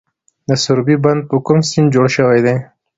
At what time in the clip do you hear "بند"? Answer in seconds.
1.03-1.21